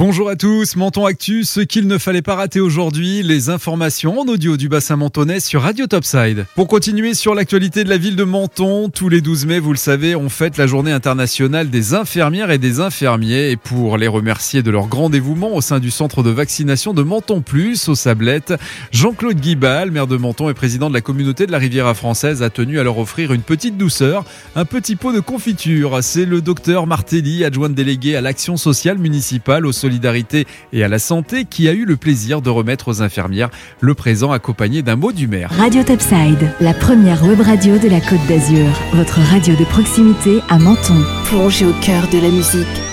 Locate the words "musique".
42.28-42.89